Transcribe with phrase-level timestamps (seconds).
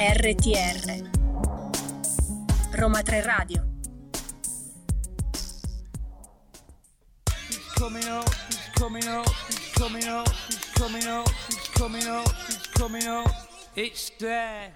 [0.00, 1.10] RTR
[2.76, 3.66] Roma 3 Radio
[7.48, 12.32] He's coming up, he's coming up, he's coming up, he's coming up, he's coming up,
[12.46, 13.28] he's coming up.
[13.74, 14.72] It's there.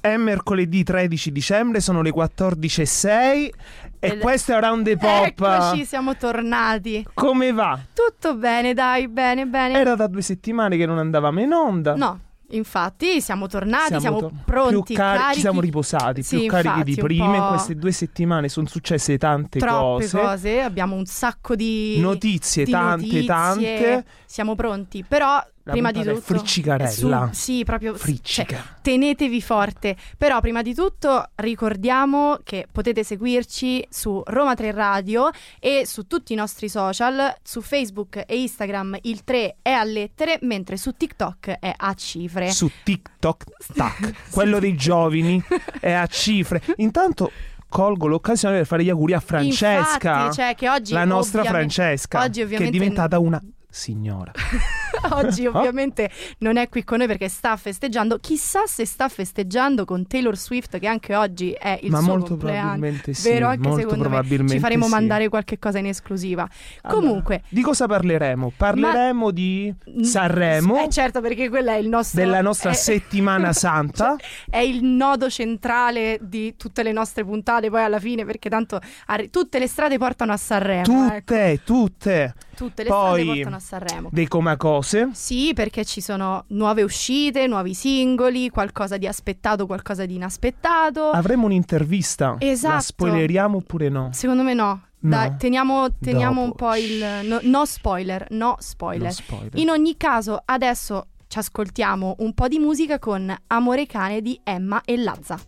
[0.00, 3.52] È mercoledì 13 dicembre, sono le 14.06 e
[4.00, 5.40] Ed- questo è Round the Pop.
[5.40, 7.06] Eccoci, siamo tornati.
[7.14, 7.78] Come va?
[7.92, 9.78] Tutto bene, dai, bene, bene.
[9.78, 11.94] Era da due settimane che non andavamo in onda.
[11.94, 12.20] No,
[12.50, 15.34] infatti siamo tornati, siamo, to- pronti, più cari- carichi.
[15.34, 17.36] ci siamo riposati, Sì, più carichi infatti, di prima.
[17.36, 20.20] In queste due settimane sono successe tante Troppe cose.
[20.20, 20.60] cose.
[20.60, 23.24] abbiamo un sacco di Notizie, di tante, notizie.
[23.26, 24.04] tante.
[24.26, 27.30] Siamo pronti, però prima di tutto friccicarella.
[27.32, 28.56] su- sì, proprio Friccica.
[28.56, 29.96] cioè, tenetevi forte.
[30.16, 36.32] Però prima di tutto ricordiamo che potete seguirci su Roma 3 Radio e su tutti
[36.32, 41.58] i nostri social, su Facebook e Instagram il 3 è a lettere, mentre su TikTok
[41.60, 42.50] è a cifre.
[42.50, 45.42] Su TikTok, tac, quello dei giovani
[45.80, 46.62] è a cifre.
[46.76, 47.30] Intanto
[47.68, 50.24] colgo l'occasione per fare gli auguri a Francesca.
[50.24, 53.42] Infatti, cioè che oggi la nostra Francesca, oggi che è diventata una
[53.78, 54.32] signora.
[55.10, 58.18] Oggi ovviamente non è qui con noi perché sta festeggiando.
[58.18, 62.36] Chissà se sta festeggiando con Taylor Swift che anche oggi è il Ma suo molto
[62.36, 63.28] probabilmente sì.
[63.30, 63.46] Vero?
[63.46, 64.90] Anche molto secondo me probabilmente ci faremo sì.
[64.90, 66.48] mandare qualche cosa in esclusiva.
[66.82, 68.52] Allora, Comunque, di cosa parleremo?
[68.56, 74.16] Parleremo di Sanremo, Eh certo, perché quello è il nostro della nostra è- settimana santa.
[74.50, 79.30] È il nodo centrale di tutte le nostre puntate, poi alla fine, perché tanto arri-
[79.30, 81.12] tutte le strade portano a Sanremo.
[81.12, 81.62] ecco.
[81.64, 82.82] Tutte, tutte.
[82.82, 84.08] Le Poi- strade portano a Sanremo.
[84.10, 85.10] Dei comacose.
[85.12, 91.10] Sì, perché ci sono nuove uscite, nuovi singoli, qualcosa di aspettato, qualcosa di inaspettato.
[91.10, 92.36] Avremo un'intervista.
[92.38, 92.74] Esatto.
[92.74, 94.08] La spoileriamo oppure no?
[94.12, 94.82] Secondo me no.
[95.00, 95.10] No.
[95.10, 97.04] Dai, teniamo, teniamo un po' il...
[97.22, 99.06] No, no spoiler, no spoiler.
[99.06, 99.50] No spoiler.
[99.54, 104.82] In ogni caso, adesso ci ascoltiamo un po' di musica con Amore cane di Emma
[104.84, 105.38] e Lazza.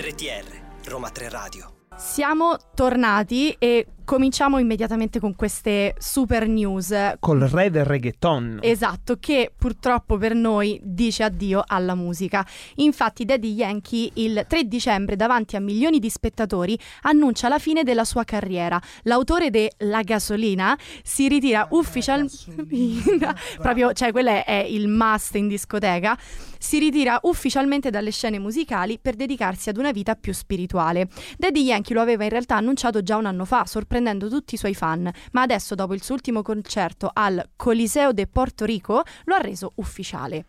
[0.00, 1.72] RTR Roma 3 Radio.
[1.96, 6.94] Siamo tornati e cominciamo immediatamente con queste super news.
[7.20, 8.60] Col re del reggaeton.
[8.62, 12.46] Esatto, che purtroppo per noi dice addio alla musica.
[12.76, 18.04] Infatti Daddy Yankee il 3 dicembre davanti a milioni di spettatori annuncia la fine della
[18.04, 18.80] sua carriera.
[19.02, 22.64] L'autore de La gasolina si ritira ufficialmente
[23.60, 26.16] proprio, cioè quello è, il must in discoteca.
[26.60, 31.08] Si ritira ufficialmente dalle scene musicali per dedicarsi ad una vita più spirituale.
[31.36, 33.64] Daddy Yankee lo aveva in realtà annunciato già un anno fa,
[33.98, 38.26] sorprendendo tutti i suoi fan, ma adesso dopo il suo ultimo concerto al Coliseo de
[38.26, 40.46] Porto Rico lo ha reso ufficiale.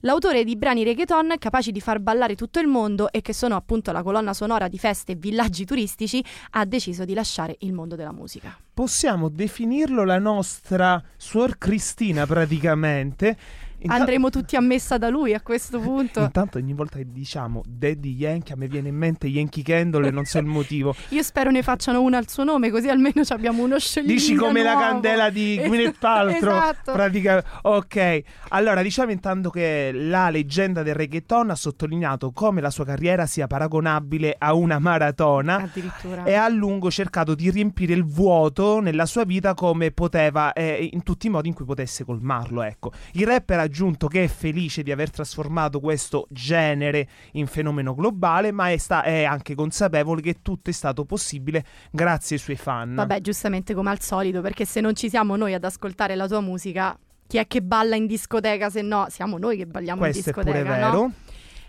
[0.00, 3.92] L'autore di brani reggaeton capaci di far ballare tutto il mondo e che sono appunto
[3.92, 8.12] la colonna sonora di feste e villaggi turistici ha deciso di lasciare il mondo della
[8.12, 8.56] musica.
[8.72, 13.36] Possiamo definirlo la nostra suor Cristina praticamente.
[13.82, 16.20] Inta- Andremo tutti a messa da lui a questo punto.
[16.20, 20.10] Intanto ogni volta che diciamo Daddy Yankee a me viene in mente Yankee Candle e
[20.10, 20.94] non so il motivo.
[21.10, 24.34] Io spero ne facciano una al suo nome così almeno ci abbiamo uno scioglilino Dici
[24.34, 24.86] come la nuovo.
[24.88, 26.56] candela di Gwyneth Paltrow.
[26.56, 26.92] Esatto.
[26.92, 32.84] Pratica- ok, allora diciamo intanto che la leggenda del reggaeton ha sottolineato come la sua
[32.84, 36.24] carriera sia paragonabile a una maratona Addirittura.
[36.24, 40.88] e ha a lungo cercato di riempire il vuoto nella sua vita come poteva e
[40.92, 42.62] in tutti i modi in cui potesse colmarlo.
[42.62, 42.92] Ecco.
[43.12, 48.50] Il rapper ha aggiunto che è felice di aver trasformato questo genere in fenomeno globale,
[48.50, 52.94] ma è, sta- è anche consapevole che tutto è stato possibile grazie ai suoi fan.
[52.96, 56.40] Vabbè, giustamente come al solito, perché se non ci siamo noi ad ascoltare la tua
[56.40, 60.24] musica, chi è che balla in discoteca se no siamo noi che balliamo Questo in
[60.24, 60.92] è discoteca, pure vero.
[60.92, 61.12] no?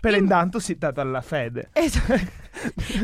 [0.00, 1.70] Per In- intanto si è data alla fede.
[1.78, 2.40] Esatto.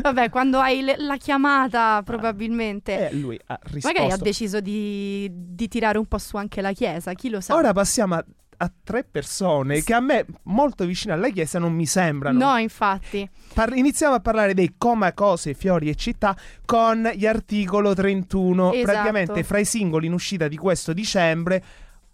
[0.01, 3.87] Vabbè, quando hai le- la chiamata probabilmente E lui ha risposto.
[3.87, 7.55] magari ha deciso di, di tirare un po' su anche la chiesa, chi lo sa.
[7.55, 8.25] Ora passiamo a,
[8.61, 12.37] a tre persone che a me molto vicine alla chiesa non mi sembrano.
[12.37, 13.27] No, infatti.
[13.53, 16.35] Par- iniziamo a parlare dei coma, cose, fiori e città
[16.65, 18.73] con gli articolo 31.
[18.73, 18.91] Esatto.
[18.91, 21.63] Praticamente fra i singoli in uscita di questo dicembre.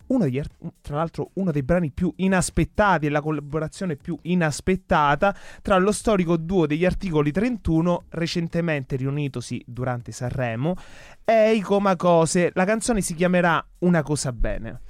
[0.07, 0.39] Uno degli
[0.81, 6.37] tra l'altro uno dei brani più inaspettati e la collaborazione più inaspettata tra lo storico
[6.37, 10.75] duo degli articoli 31 recentemente riunitosi durante Sanremo
[11.23, 12.51] e i Coma Cose.
[12.53, 14.81] La canzone si chiamerà Una cosa bene.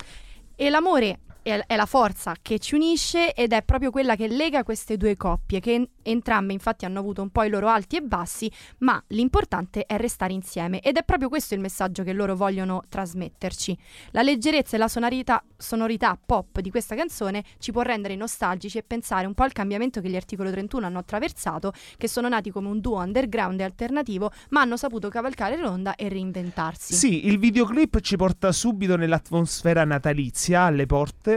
[0.53, 4.97] E l'amore è, la forza che ci unisce ed è proprio quella che lega queste
[4.97, 8.51] due coppie, che en- entrambe infatti hanno avuto un po' i loro alti e bassi,
[8.79, 13.77] ma l'importante è restare insieme ed è proprio questo il messaggio che loro vogliono trasmetterci.
[14.11, 18.83] La leggerezza e la sonorità, sonorità pop di questa canzone ci può rendere nostalgici e
[18.83, 22.69] pensare un po' al cambiamento che gli articolo 31 hanno attraversato, che sono nati come
[22.69, 26.95] un duo underground e alternativo, ma hanno saputo cavalcare l'onda e reinventarsi.
[26.95, 31.34] Sì, il videoclip ci porta subito nell'atmosfera natalizia alle porte.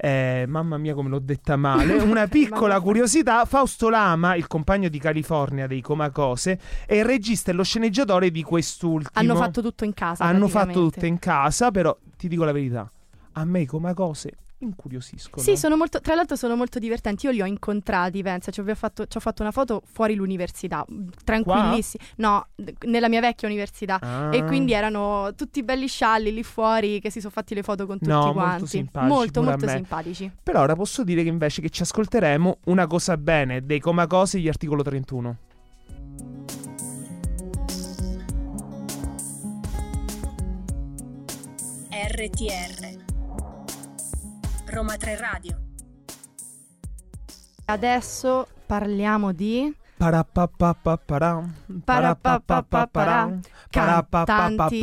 [0.00, 1.94] Eh, mamma mia, come l'ho detta male.
[2.02, 7.54] Una piccola curiosità: Fausto Lama, il compagno di California dei Comacose, è il regista e
[7.54, 9.10] lo sceneggiatore di quest'ultimo.
[9.14, 10.24] Hanno fatto tutto in casa.
[10.24, 12.90] Hanno fatto tutto in casa, però ti dico la verità:
[13.32, 15.42] a me i Comacose incuriosiscono.
[15.42, 17.26] Sì, sono molto, tra l'altro sono molto divertenti.
[17.26, 20.84] Io li ho incontrati, pensa, ci ho fatto, ci ho fatto una foto fuori l'università,
[21.24, 22.04] tranquillissimi.
[22.16, 22.48] No,
[22.86, 23.98] nella mia vecchia università.
[24.00, 24.34] Ah.
[24.34, 27.98] E quindi erano tutti belli scialli lì fuori che si sono fatti le foto con
[27.98, 28.66] tutti No, molto quanti.
[28.66, 29.72] simpatici, molto, a molto me.
[29.72, 30.32] simpatici.
[30.42, 34.40] Però ora posso dire che invece che ci ascolteremo una cosa bene dei Comacose e
[34.40, 35.36] gli articolo 31.
[41.90, 43.07] RTR
[44.68, 45.58] Roma 3 Radio.
[47.64, 49.74] Adesso parliamo di
[53.68, 54.78] cantanti.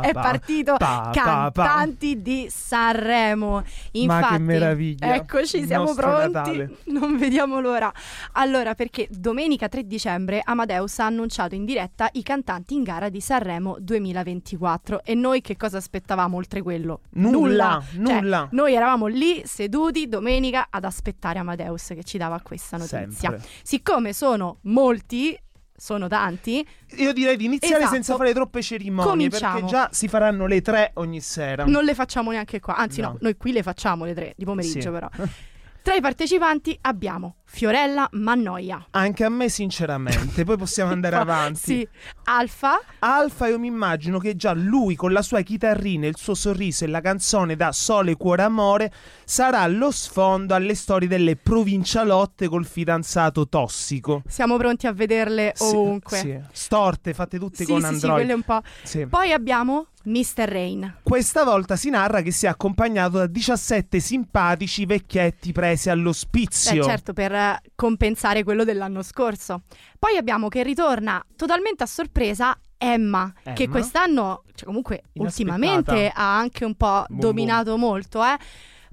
[0.00, 1.62] È partito pa, pa, pa.
[1.62, 3.62] cantanti di Sanremo.
[3.92, 5.14] Infatti, che meraviglia.
[5.14, 6.32] Eccoci, siamo pronti.
[6.32, 6.70] Natale.
[6.92, 7.92] Non vediamo l'ora.
[8.32, 13.20] Allora, perché domenica 3 dicembre Amadeus ha annunciato in diretta i cantanti in gara di
[13.20, 17.00] Sanremo 2024 e noi che cosa aspettavamo oltre quello?
[17.10, 18.48] Nulla, Cioè, nulla.
[18.52, 23.30] noi eravamo lì seduti domenica ad aspettare Amadeus che ci dava questa notizia.
[23.30, 23.48] Sempre.
[23.62, 25.36] Siccome sono molti,
[25.74, 26.64] sono tanti,
[26.98, 27.92] Io direi di iniziare Esatto.
[27.94, 29.54] senza fare troppe cerimonie Cominciamo.
[29.54, 31.64] perché già si faranno le tre ogni sera.
[31.64, 32.76] non le facciamo neanche qua.
[32.76, 33.16] Anzi, no, No.
[33.22, 34.88] noi qui le facciamo le tre di pomeriggio, Sì.
[34.90, 35.08] però.
[35.82, 38.86] Tra i partecipanti abbiamo Fiorella Mannoia.
[38.90, 41.58] Anche a me sinceramente, poi possiamo andare avanti.
[41.60, 41.88] Sì,
[42.24, 46.84] Alfa, Alfa io mi immagino che già lui con la sua chitarrina, il suo sorriso
[46.84, 48.92] e la canzone da Sole Cuore Amore
[49.24, 54.22] sarà lo sfondo alle storie delle provincialotte col fidanzato tossico.
[54.28, 56.16] siamo pronti a vederle Sì, ovunque.
[56.16, 56.38] sì.
[56.52, 58.14] Storte fatte tutte Sì, con sì, sì, Android.
[58.18, 58.60] quelle un po'.
[58.84, 59.04] Sì.
[59.06, 60.48] Poi abbiamo Mr.
[60.48, 60.96] Rain.
[61.02, 66.82] Questa volta si narra che sia accompagnato da 17 simpatici vecchietti presi Beh, all'ospizio.
[66.82, 69.62] certo, per eh, compensare quello dell'anno scorso.
[69.98, 73.72] Poi abbiamo che ritorna totalmente a sorpresa Emma, che Emma?
[73.72, 75.52] quest'anno, cioè comunque Inaspettata.
[75.52, 78.36] ultimamente ha anche un po' Boom, dominato molto, eh.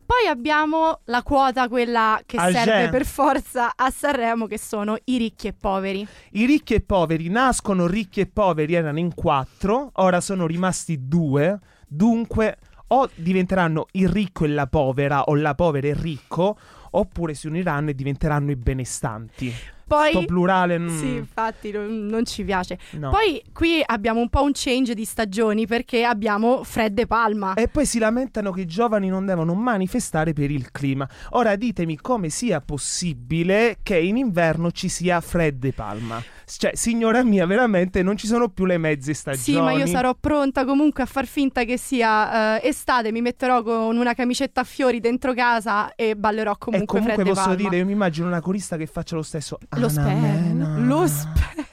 [0.10, 2.64] Poi abbiamo la quota, quella che Alger.
[2.64, 6.06] serve per forza a Sanremo, che sono i ricchi e poveri.
[6.32, 11.60] I ricchi e poveri nascono ricchi e poveri, erano in quattro, ora sono rimasti due,
[11.88, 12.58] dunque
[12.88, 16.58] o diventeranno il ricco e la povera o la povera e il ricco,
[16.90, 19.54] oppure si uniranno e diventeranno i benestanti.
[19.90, 20.12] Poi...
[20.12, 22.78] Sto plurale mm, Sì, infatti non, non ci piace.
[22.92, 23.10] no.
[23.10, 27.56] Poi qui abbiamo un po' un change di stagioni perché abbiamo Fred De Palma.
[27.56, 31.10] E poi si lamentano che i giovani non devono manifestare per il clima.
[31.32, 36.22] Ora ditemi come sia possibile che in inverno ci sia fredde palma.
[36.46, 39.44] Cioè, signora mia, veramente non ci sono più le mezze stagioni.
[39.44, 43.62] Sì, ma io sarò pronta comunque a far finta che sia eh, estate, mi metterò
[43.62, 47.56] con una camicetta a fiori dentro casa e ballerò E comunque, comunque Fred posso Palma.
[47.56, 49.60] dire, io mi immagino una corista che faccia lo stesso.
[49.80, 51.66] Lo spero, lo spero,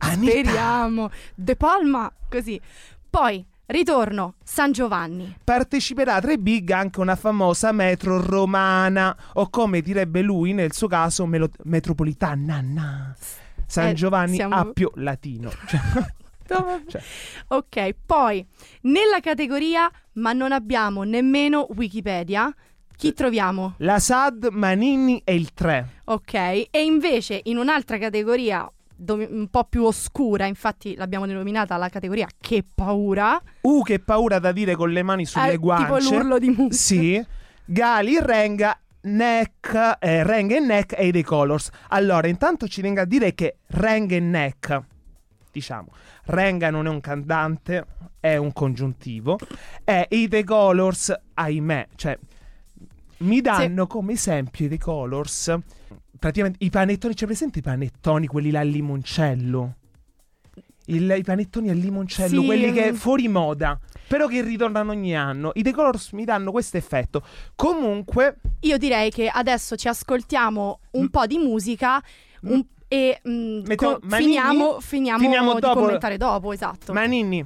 [0.00, 1.10] speriamo.
[1.34, 2.60] De Palma, così.
[3.10, 5.36] Poi, ritorno, San Giovanni.
[5.42, 10.88] Parteciperà a tre big anche una famosa metro romana, o come direbbe lui nel suo
[10.88, 12.60] caso, melo- metropolitana.
[12.62, 13.14] na.
[13.66, 15.50] San Eh, Giovanni siamo- Appio Latino.
[16.48, 16.80] Cioè.
[16.88, 17.02] Cioè.
[17.48, 18.42] Ok, poi
[18.84, 22.50] nella categoria, ma non abbiamo nemmeno Wikipedia,
[22.98, 23.74] chi troviamo?
[23.78, 25.88] la SAD, Manini e il 3.
[26.06, 28.68] Ok, e invece in un'altra categoria
[29.06, 34.50] un po' più oscura, infatti l'abbiamo denominata la categoria Che paura, Uh, che paura da
[34.50, 35.84] dire con le mani sulle Eh, guance.
[35.84, 36.74] tipo l'urlo di Musk.
[36.74, 37.24] Sì.
[37.64, 41.70] Gali, Renga, Neck, eh, Renga e Neck e i The Colors.
[41.90, 44.80] Allora, intanto ci venga a dire che Renga e Neck,
[45.52, 45.92] diciamo,
[46.24, 47.86] Renga non è un cantante,
[48.18, 49.38] è un congiuntivo,
[49.84, 52.18] e i The Colors, ahimè, cioè,
[53.18, 55.54] mi danno come esempio i The Colors,
[56.18, 59.74] praticamente i panettoni, c'è presente i panettoni, quelli là al limoncello?
[60.86, 65.50] Il- I panettoni al limoncello, Sì, quelli che fuori moda, però che ritornano ogni anno.
[65.54, 67.22] I The Colors mi danno questo effetto.
[67.54, 71.06] Comunque, Io direi che adesso ci ascoltiamo un Mm.
[71.08, 72.02] po' di musica
[72.42, 74.30] un- e mm, Mettiamo- co- Manini?
[74.30, 76.92] finiamo, finiamo, Finiamo di dopo- commentare dopo, esatto.
[76.94, 77.44] Manini,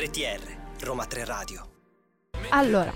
[0.00, 1.68] RTR, Roma 3 Radio.
[2.48, 2.90] Allora,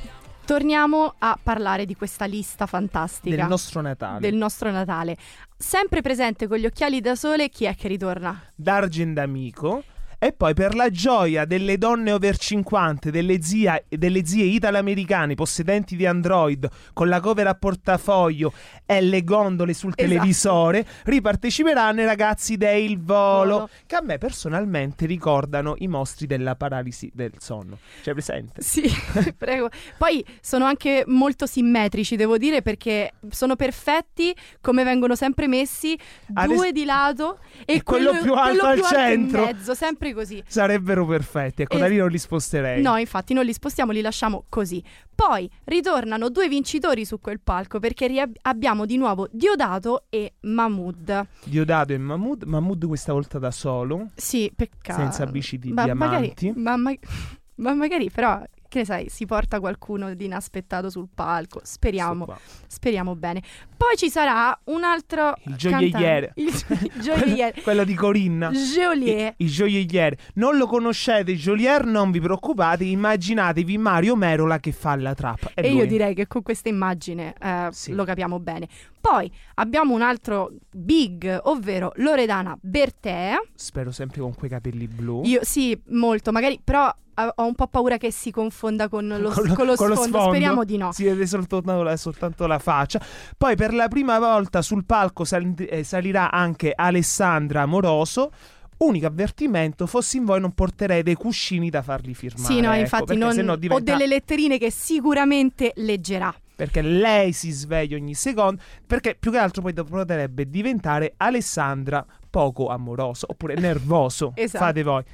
[0.46, 3.36] torniamo a parlare di questa lista fantastica.
[3.36, 4.20] Del nostro Natale.
[4.20, 5.18] del nostro Natale.
[5.54, 8.50] Sempre presente con gli occhiali da sole, chi è che ritorna?
[8.54, 9.84] D'Argent Amico.
[10.24, 15.96] E poi per la gioia delle donne over 50, delle, zia- delle zie italo-americane possedenti
[15.96, 18.50] di Android con la cover a portafoglio
[18.86, 20.14] e le gondole sul Esatto.
[20.14, 23.68] televisore, riparteciperanno i ragazzi del Volo, Volo.
[23.84, 27.76] che a me personalmente ricordano i mostri della paralisi del sonno.
[28.02, 28.62] C'è presente?
[28.62, 28.84] Sì,
[29.36, 29.68] prego.
[29.98, 35.98] Poi sono anche molto simmetrici, devo dire, perché sono perfetti come vengono sempre messi,
[36.46, 39.38] due di lato e, E quello più alto quello al più centro.
[39.40, 40.42] in mezzo, sempre così.
[40.46, 42.80] Sarebbero perfetti, ecco, Es- da lì non li sposterei.
[42.82, 44.82] No, infatti non li spostiamo, li lasciamo così.
[45.14, 51.26] Poi ritornano due vincitori su quel palco perché riab- abbiamo di nuovo Diodato e Mahmood.
[51.44, 55.00] Diodato e Mahmood, Mahmood questa volta da solo, Sì, peccato.
[55.00, 56.46] senza bici di Ma diamanti.
[56.48, 56.94] Magari, ma, ma-
[57.56, 58.42] ma magari però,
[58.74, 61.60] che ne sai, si porta qualcuno di inaspettato sul palco.
[61.62, 62.26] Speriamo,
[62.66, 63.40] speriamo bene.
[63.76, 66.32] Poi ci sarà un altro Il gioielliere.
[66.36, 67.54] Il, il gioielliere.
[67.62, 68.50] Quello di Corinna.
[68.50, 69.34] Geolier.
[69.36, 70.18] Il gioielliere.
[70.34, 75.50] Non lo conoscete, il Jolier, non vi preoccupate, immaginatevi Mario Merola che fa la trappa.
[75.54, 75.86] È E io lui.
[75.86, 77.92] direi che con questa immagine eh, Sì.
[77.92, 78.68] lo capiamo bene.
[79.06, 83.34] Poi abbiamo un altro big, ovvero Loredana Bertè.
[83.54, 85.20] Spero sempre con quei capelli blu.
[85.24, 89.28] Io sì, molto, magari però eh, ho un po' paura che si confonda con lo,
[89.28, 90.22] Con lo- con lo con lo sfondo.
[90.22, 90.90] Speriamo di no.
[90.92, 92.98] Si vede soltanto la, soltanto la faccia.
[93.36, 98.32] Poi per la prima volta sul palco sal- eh, salirà anche Alessandra Amoroso.
[98.78, 102.52] Unico avvertimento, fossi in voi non porterei dei cuscini da farli firmare.
[102.52, 106.34] Sì, no, ecco, infatti non, sennò ho diventa- delle letterine che sicuramente leggerà.
[106.54, 112.68] Perché lei si sveglia ogni secondo, perché più che altro poi potrebbe diventare Alessandra poco
[112.68, 114.32] amoroso oppure nervoso.
[114.44, 114.64] Esatto.
[114.64, 115.04] Fate voi.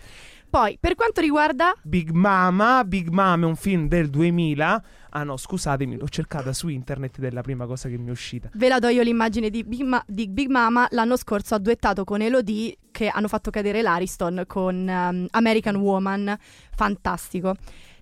[0.50, 4.84] Poi, per quanto riguarda Big Mama, Big Mama è un film del 2000.
[5.10, 8.10] Ah no, scusatemi, l'ho cercata su internet ed è la prima cosa che mi è
[8.10, 8.48] uscita.
[8.54, 10.88] Ve la do io l'immagine di Big, Ma- di Big Mama.
[10.90, 16.36] L'anno scorso ha duettato con Elodie che hanno fatto cadere l'Ariston con ehm, American Woman.
[16.74, 17.54] Fantastico.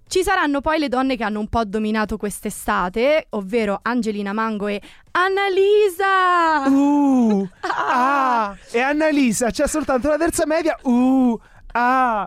[0.08, 4.80] Ci saranno poi le donne che hanno un po' dominato quest'estate, ovvero Angelina Mango e
[5.10, 6.66] Annalisa.
[6.66, 10.78] Uh, ah, e Annalisa c'è soltanto la terza media.
[10.82, 11.38] Uh,
[11.72, 12.26] ah.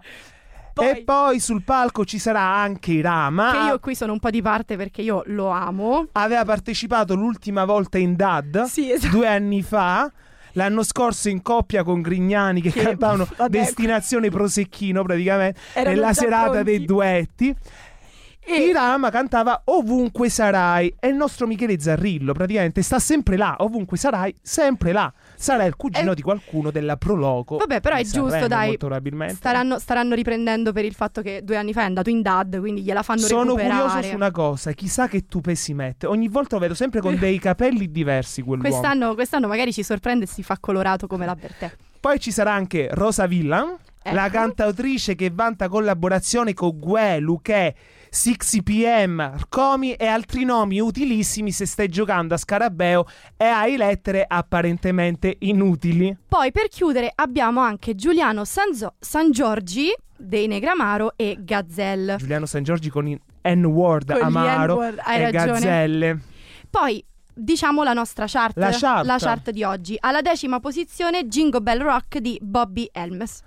[0.73, 3.51] Poi- E poi sul palco ci sarà anche Irama.
[3.51, 6.07] Che io qui sono un po' di parte perché io lo amo.
[6.11, 8.65] Aveva partecipato l'ultima volta in Dad.
[8.65, 9.17] Sì, esatto.
[9.17, 10.09] due anni fa.
[10.53, 13.50] L'anno scorso in coppia con Grignani che, Che- cantavano vabbè.
[13.50, 16.63] Destinazione Prosecchino praticamente nella serata pronti.
[16.63, 17.55] dei duetti.
[18.43, 23.98] E- Irama cantava Ovunque sarai e il nostro Michele Zarrillo praticamente sta sempre là, ovunque
[23.98, 25.13] sarai, sempre là.
[25.41, 27.57] Sarà il cugino Eh, di qualcuno della Proloco.
[27.57, 28.77] Vabbè, però è giusto, dai.
[29.33, 32.81] Staranno, staranno riprendendo per il fatto che due anni fa è andato in dad, quindi
[32.83, 33.81] gliela fanno Sono recuperare.
[33.83, 36.05] curioso su una cosa, chissà che tupe si mette.
[36.05, 38.69] Ogni volta lo vedo sempre con dei capelli diversi quell'uomo.
[38.69, 41.71] Quest'anno, quest'anno magari ci sorprende e si fa colorato come la Bertè.
[42.00, 44.15] Poi ci sarà anche Rosa Villan, Ecco.
[44.15, 47.75] la cantautrice che vanta collaborazione con Gue, Luché,
[48.10, 53.05] 6pm, Arcomi e altri nomi utilissimi se stai giocando a Scarabeo
[53.38, 56.17] e hai lettere apparentemente inutili.
[56.27, 62.15] Poi per chiudere abbiamo anche Giuliano Sanzo- San Giorgi dei Negramaro e Gazelle.
[62.17, 65.31] Giuliano San Giorgi con i N-word Con amaro N-word, e ragione.
[65.60, 66.20] gazzelle.
[66.70, 67.03] Poi
[67.34, 69.05] diciamo la nostra chart, La chart.
[69.05, 69.96] la chart di oggi.
[70.00, 73.41] Alla decima posizione Jingle Bell Rock di Bobby Helms.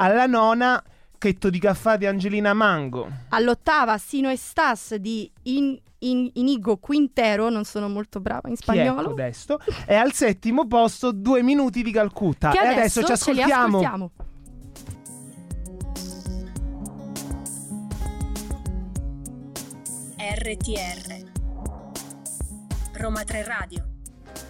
[0.00, 0.82] Alla nona,
[1.18, 3.10] Chetto di caffè di Angelina Mango.
[3.30, 9.08] All'ottava Sino e Stas di In- In- Inigo Quintero, non sono molto brava in spagnolo.
[9.08, 9.58] codesto?
[9.86, 12.50] E al settimo posto, Due minuti di Calcutta.
[12.50, 13.78] Che e adesso ci ce li ascoltiamo.
[13.78, 14.10] ascoltiamo.
[20.16, 21.30] RTR
[23.00, 23.84] Roma 3 Radio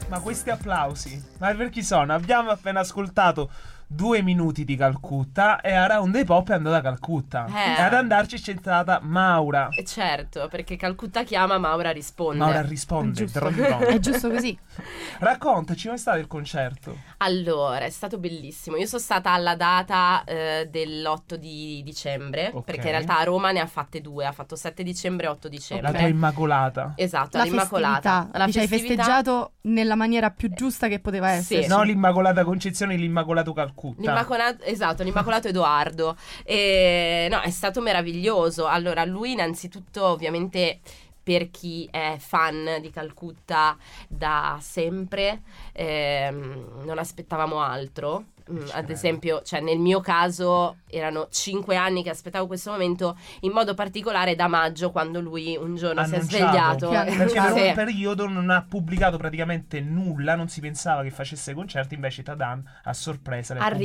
[0.08, 2.14] Ma questi applausi, ma per chi sono?
[2.14, 3.50] Abbiamo appena ascoltato
[3.90, 7.46] due minuti di Calcutta e Around the Pop è andata a Calcutta.
[7.48, 7.78] Eh.
[7.78, 9.68] E ad andarci c'è entrata Maura.
[9.70, 12.38] Eh, Certo, perché Calcutta chiama, Maura risponde.
[12.38, 13.46] Maura risponde, Giusto.
[13.48, 14.56] È giusto così.
[15.18, 16.96] Raccontaci come è stato il concerto.
[17.18, 18.76] Allora, è stato bellissimo.
[18.76, 22.64] Io sono stata alla data eh, dell'8 di dicembre, Ok.
[22.64, 25.48] perché in realtà a Roma ne ha fatte due, ha fatto 7 dicembre e 8
[25.48, 25.90] dicembre.
[25.90, 26.92] La tua Immacolata.
[26.96, 28.28] Esatto, La l'Immacolata.
[28.32, 31.62] La Dici, hai festeggiato nella maniera più giusta che poteva essere.
[31.62, 31.68] Sì.
[31.68, 33.76] No, l'Immacolata Concezione e l'Immacolato Calcutta.
[33.98, 36.16] L'Immacolato, esatto, l'Immacolato Edoardo.
[36.44, 38.66] E, no, è stato meraviglioso.
[38.66, 40.80] Allora, lui innanzitutto ovviamente
[41.28, 43.76] per chi è fan di Calcutta
[44.08, 45.42] da sempre,
[45.82, 48.24] ehm, non aspettavamo altro.
[48.50, 53.14] Mm, Ci ad esempio, cioè nel mio caso erano cinque anni che aspettavo questo momento,
[53.40, 56.88] in modo particolare da maggio, quando lui un giorno si è Annunciato.
[56.88, 57.12] svegliato.
[57.18, 61.94] Perché per un periodo non ha pubblicato praticamente nulla, non si pensava che facesse concerti,
[61.94, 63.78] invece Tadan a sorpresa ha Arriva,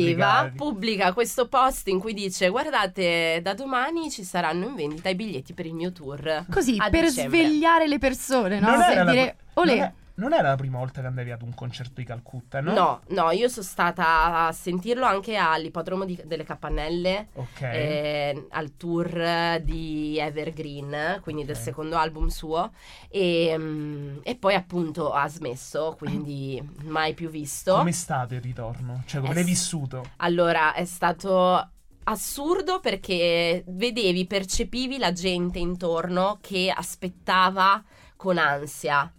[0.50, 0.55] pubblicati.
[0.55, 5.53] pubblica questo post in cui dice: Guardate, da domani ci saranno in vendita i biglietti
[5.53, 6.45] per il mio tour.
[6.50, 7.38] Così, per dicembre.
[7.45, 8.69] svegliare le persone, no?
[8.69, 9.93] Non Per era la- dire, olè.
[10.15, 12.74] Non è- era la prima volta che andavi ad un concerto di Calcutta, no?
[12.74, 17.29] No, no, io sono stata a sentirlo anche all'ippodromo di- delle Capannelle.
[17.34, 17.62] Ok.
[17.62, 21.62] eh, al tour di Evergreen, quindi del Ok.
[21.62, 22.72] secondo album suo,
[23.10, 27.75] e, mm, e poi appunto ha smesso, quindi mai più visto.
[27.75, 29.03] Com'è stato il ritorno?
[29.05, 30.03] Cioè, come l'hai vissuto?
[30.17, 31.70] Allora, è stato
[32.05, 37.82] assurdo perché vedevi, percepivi la gente intorno che aspettava
[38.15, 39.12] con ansia.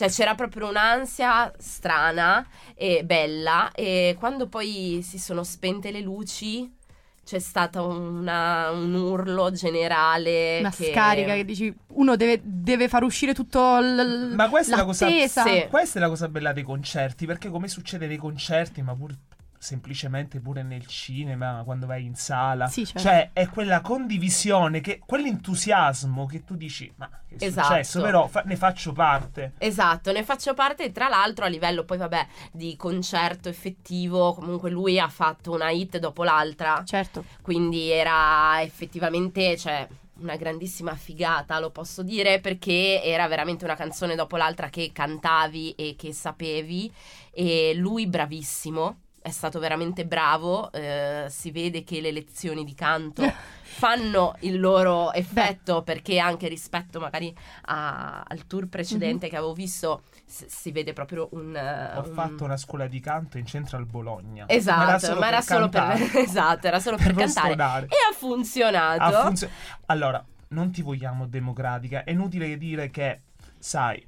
[0.00, 6.74] Cioè c'era proprio un'ansia strana e bella e quando poi si sono spente le luci
[7.22, 10.60] c'è stato una- un urlo generale.
[10.60, 10.90] Una che...
[10.90, 15.06] scarica che dici, uno deve, deve far uscire tutto l- Ma questa è la cosa-.
[15.06, 15.66] Sì.
[15.68, 19.14] Questa è la cosa bella dei concerti, perché come succede nei concerti, ma pur
[19.62, 23.00] semplicemente pure nel cinema, quando vai in sala, Sì, certo.
[23.02, 27.66] cioè è quella condivisione, che, quell'entusiasmo che tu dici, ma che è Esatto.
[27.66, 29.52] successo, però fa- ne faccio parte.
[29.58, 34.70] Esatto, ne faccio parte e tra l'altro a livello poi vabbè di concerto effettivo, comunque
[34.70, 37.24] lui ha fatto una hit dopo l'altra, Certo.
[37.42, 39.86] quindi era effettivamente, cioè,
[40.20, 45.72] una grandissima figata, lo posso dire, perché era veramente una canzone dopo l'altra che cantavi
[45.72, 46.90] e che sapevi
[47.30, 48.96] e lui bravissimo.
[49.22, 53.22] È stato veramente bravo, eh, si vede che le lezioni di canto
[53.62, 57.34] fanno il loro effetto perché anche rispetto magari
[57.66, 61.54] a- al tour precedente che avevo visto s- si vede proprio un...
[61.54, 64.46] eh, Ho un- fatto una scuola di canto in Central Bologna.
[64.48, 64.78] Esatto,
[65.18, 67.84] ma era solo per, cantare, esatto, era solo per, per cantare.
[67.84, 69.02] E ha funzionato.
[69.02, 69.50] Ha funzio-
[69.86, 72.04] allora, non ti vogliamo democratica.
[72.04, 73.20] È inutile dire che,
[73.58, 74.02] sai,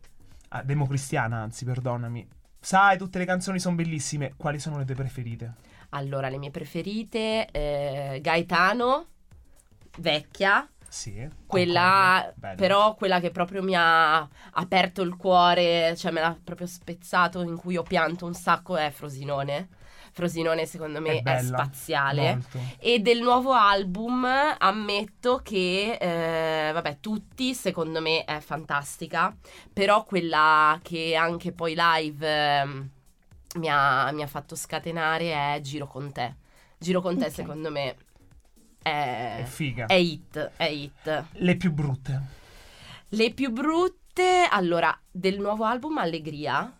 [0.49, 2.27] ah, democristiana, anzi, perdonami.
[2.65, 4.35] Sai, tutte le canzoni sono bellissime.
[4.37, 5.55] Quali sono le tue preferite?
[5.91, 9.07] Allora, le mie preferite, eh, Gaetano,
[9.99, 11.29] vecchia, Sì.
[11.45, 17.43] quella, però quella che proprio mi ha aperto il cuore, cioè me l'ha proprio spezzato,
[17.43, 19.69] in cui ho pianto un sacco, è Frosinone.
[20.15, 22.33] Frosinone secondo me è, bella, spaziale.
[22.35, 22.59] molto.
[22.79, 24.27] E del nuovo album
[24.59, 29.35] ammetto che, eh, vabbè, tutti secondo me è fantastica,
[29.73, 32.27] però quella che anche poi live
[32.61, 32.91] ehm,
[33.57, 36.37] mi, ha, mi ha fatto scatenare è Giro con te.
[36.79, 37.33] Giro con te Ok.
[37.33, 37.97] secondo me
[38.83, 39.87] è, È figa.
[39.87, 41.25] è hit, è hit.
[41.33, 42.21] Le più brutte.
[43.09, 46.71] Le più brutte, allora, del nuovo album Allegria.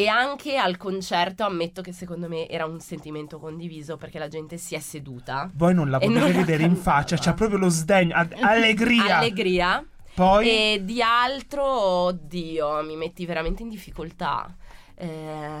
[0.00, 4.56] E anche al concerto ammetto che secondo me era un sentimento condiviso perché la gente
[4.56, 5.50] si è seduta.
[5.54, 8.14] Voi non la potete vedere in faccia, c'ha proprio lo sdegno.
[8.14, 9.18] a- allegria.
[9.18, 9.84] Allegria.
[10.14, 14.54] Poi E di altro, oddio, mi metti veramente in difficoltà.
[14.94, 15.60] Eh,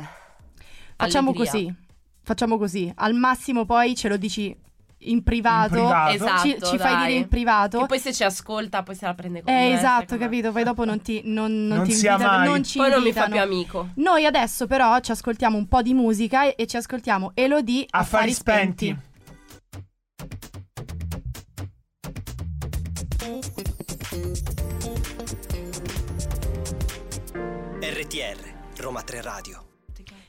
[0.96, 1.50] Facciamo allegria.
[1.52, 1.74] così.
[2.22, 2.92] Facciamo così.
[2.96, 4.54] Al massimo poi ce lo dici
[5.02, 5.74] in privato.
[5.76, 6.12] In privato.
[6.14, 7.06] Esatto, ci, ci fai dai.
[7.06, 7.78] dire in privato.
[7.80, 9.72] Che poi se ci ascolta, poi se la prende con Eh, me.
[9.74, 10.52] esatto, capito?
[10.52, 12.48] Poi dopo non ti, non, non Non ti invitano, mai.
[12.48, 13.32] non ci Poi non mi fa invitano.
[13.46, 13.88] più amico.
[13.96, 18.32] Noi adesso però ci ascoltiamo un po' di musica e, e ci ascoltiamo Elodie affari
[18.32, 18.96] spenti.
[27.80, 28.38] RTR,
[28.78, 29.69] Roma 3 Radio.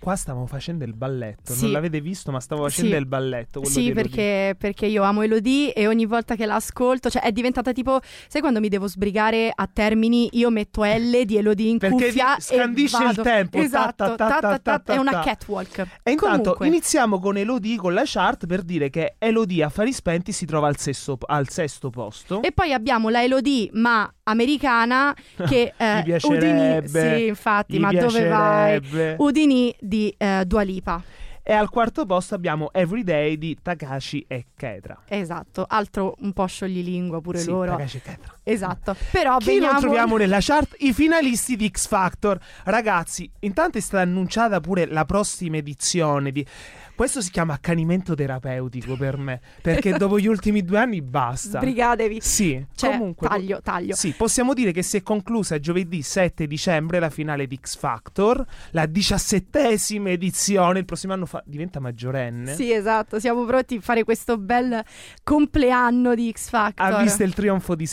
[0.01, 1.53] Qua stavamo facendo il balletto.
[1.53, 1.61] Sì.
[1.65, 2.97] Non l'avete visto, ma stavo facendo Sì.
[2.97, 3.63] il balletto.
[3.65, 7.99] Sì, perché, perché io amo Elodie e ogni volta che l'ascolto, cioè è diventata tipo,
[8.27, 12.39] sai quando mi devo sbrigare a termini, io metto L di Elodie in Perché cuffia
[12.39, 15.77] scandisce il tempo, Esatto, ta, ta, ta, è una catwalk.
[16.01, 20.31] E intanto Comunque, iniziamo con Elodie con la chart per dire che Elodie Affari Spenti
[20.31, 22.41] si trova al sesto, al sesto posto.
[22.41, 25.13] E poi abbiamo la Elodie, ma americana,
[25.47, 28.81] che eh, Udini, sì, infatti, ma dove vai?
[29.17, 31.03] Udini di eh, Dua Lipa.
[31.43, 35.01] E al quarto posto abbiamo Everyday di Takashi e Ketra.
[35.05, 37.71] Esatto, altro un po' scioglilingua pure Sì, loro.
[37.71, 38.33] Takashi e Ketra.
[38.43, 38.95] Esatto.
[39.11, 39.73] Però Chi veniamo...
[39.73, 40.75] non troviamo nella chart?
[40.79, 42.39] I finalisti di X Factor.
[42.63, 46.45] Ragazzi, intanto è stata annunciata pure la prossima edizione di...
[46.93, 51.57] Questo si chiama accanimento terapeutico per me, perché dopo gli ultimi due anni basta.
[51.57, 52.19] Sbrigatevi.
[52.21, 53.27] Sì, Cioè, comunque...
[53.27, 53.95] taglio, taglio.
[53.95, 58.45] Sì, possiamo dire che si è conclusa giovedì 7 dicembre la finale di X Factor,
[58.71, 62.53] la diciassettesima edizione, il prossimo anno fa- diventa maggiorenne.
[62.53, 64.83] Sì, esatto, siamo pronti a fare questo bel
[65.23, 66.93] compleanno di X Factor.
[66.93, 67.87] Ha visto il trionfo di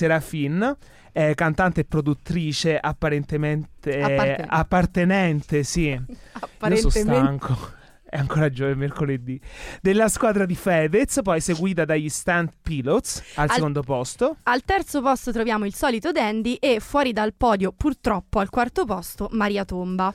[0.46, 0.76] Serafin,
[1.12, 4.46] eh, cantante e produttrice apparentemente Appartenente.
[4.48, 5.86] appartenente, sì.
[5.90, 7.00] Io sono Apparentemente.
[7.00, 7.76] stanco.
[8.10, 9.40] è ancora giovedì, mercoledì,
[9.82, 14.36] della squadra di Fedez, poi seguita dagli Stunt Pilots al, Al- secondo posto.
[14.44, 19.28] Al terzo posto troviamo il solito Dandy e fuori dal podio, purtroppo al quarto posto,
[19.32, 20.12] Maria Tomba.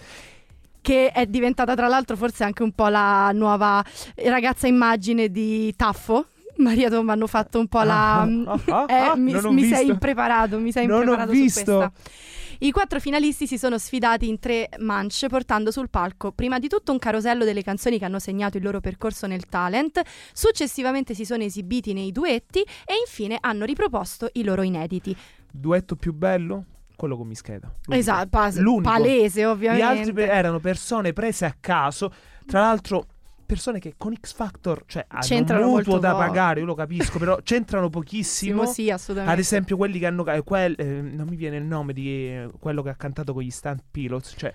[0.84, 3.82] Che è diventata tra l'altro forse anche un po' la nuova
[4.16, 6.28] ragazza immagine di Taffo.
[6.58, 8.22] Maria Tomba hanno fatto un po' la.
[8.22, 11.60] Ah, ah, ah, Eh, ah, mi mi sei impreparato, mi sei Non ho impreparato visto.
[11.60, 11.92] su questa.
[12.60, 16.92] I quattro finalisti si sono sfidati in tre manche portando sul palco prima di tutto
[16.94, 21.44] un carosello delle canzoni che hanno segnato il loro percorso nel talent, successivamente si sono
[21.44, 25.16] esibiti nei duetti e infine hanno riproposto i loro inediti.
[25.52, 26.66] Duetto più bello?
[26.96, 27.68] Quello con Mischeda.
[27.68, 27.94] L'unico.
[28.00, 29.84] Esatto, pas- palese Gli ovviamente.
[29.84, 32.13] altri pe- erano persone prese a caso,
[32.46, 33.08] tra l'altro
[33.46, 36.24] persone che con X Factor, cioè hanno un C'entrano mutuo molto da poco.
[36.24, 38.66] pagare, io lo capisco, però c'entrano pochissimo.
[38.66, 39.34] sì, assolutamente.
[39.34, 40.26] Ad esempio, quelli che hanno.
[40.26, 43.44] eh, quel- eh, non mi viene il nome di eh, quello che ha cantato con
[43.44, 44.34] gli Stunt Pilots.
[44.38, 44.54] Cioè,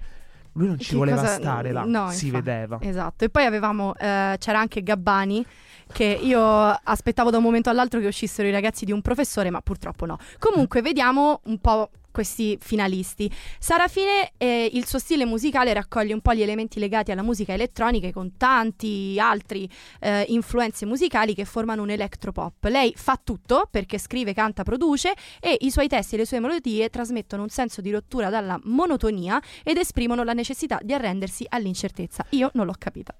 [0.53, 1.85] lui non ci Che voleva cosa- stare là.
[1.85, 2.44] no, si infatti.
[2.44, 2.79] vedeva.
[2.81, 5.44] Esatto, e poi avevamo, eh, c'era anche Gabbani,
[5.92, 9.61] che io aspettavo da un momento all'altro che uscissero i ragazzi di un professore, ma
[9.61, 10.18] purtroppo no.
[10.38, 13.30] Comunque, vediamo un po' questi finalisti.
[13.58, 18.10] Sarafine, eh, il suo stile musicale raccoglie un po' gli elementi legati alla musica elettronica
[18.10, 19.68] con tanti altri
[20.00, 22.64] eh, influenze musicali che formano un electropop.
[22.64, 26.88] Lei fa tutto perché scrive, canta, produce e i suoi testi e le sue melodie
[26.90, 32.26] trasmettono un senso di rottura dalla monotonia ed esprimono la necessità di arrendersi all'incertezza.
[32.30, 33.14] Io non l'ho capita.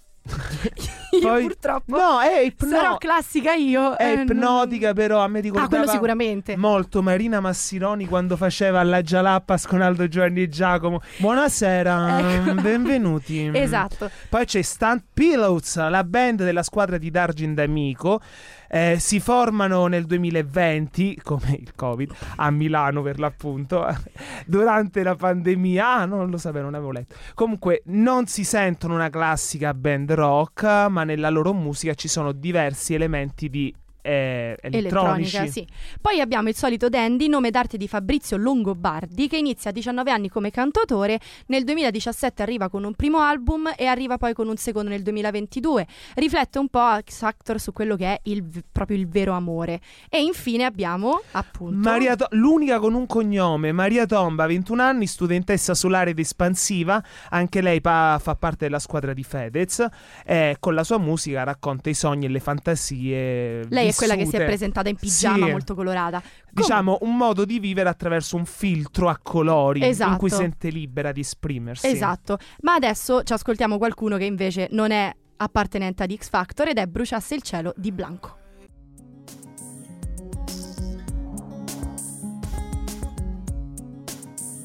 [1.21, 3.95] Io Poi- purtroppo No, è, ipno- sarò classica io.
[3.97, 6.57] è eh, ipnotica, però a me Ah, ricordava quello sicuramente.
[6.57, 11.01] molto Marina Massironi quando faceva la Jalappas con Aldo Giovanni e Giacomo.
[11.19, 12.55] Buonasera, Ecco.
[12.55, 13.51] benvenuti.
[13.53, 14.11] Esatto.
[14.29, 18.21] Poi c'è Stunt Pilots, la band della squadra di Dargin D'Amico.
[18.69, 23.87] Eh, si formano nel 2020, come il Covid, a Milano per l'appunto,
[24.47, 25.97] durante la pandemia.
[25.97, 27.15] Ah, non lo sapevo, non avevo letto.
[27.35, 32.95] Comunque, non si sentono una classica band rock, ma nella loro musica ci sono diversi
[32.95, 35.37] elementi di eh, elettronici.
[35.37, 35.67] Elettronica, sì.
[36.01, 40.29] Poi abbiamo il solito Dandy, nome d'arte di Fabrizio Longobardi, che inizia a 19 anni
[40.29, 44.91] come cantautore, nel 2017 arriva con un primo album e arriva poi con un secondo
[44.91, 45.87] nel 2022.
[46.15, 49.81] Riflette un po' X Factor su quello che è il, proprio il vero amore.
[50.09, 55.75] E infine abbiamo appunto Maria To- l'unica con un cognome, Maria Tomba, 21 anni, studentessa
[55.75, 59.87] solare ed espansiva, anche lei pa- fa parte della squadra di Fedez
[60.25, 63.67] e con la sua musica racconta i sogni e le fantasie.
[63.69, 65.51] Lei è quella che si è presentata in pigiama Sì.
[65.51, 66.23] molto colorata.
[66.51, 70.17] Diciamo un modo di vivere attraverso un filtro a colori in Esatto.
[70.19, 71.87] cui sente libera di esprimersi.
[71.87, 76.79] Esatto, ma adesso ci ascoltiamo qualcuno che invece non è appartenente ad X Factor ed
[76.79, 78.37] è Bruciasse il cielo di Blanco.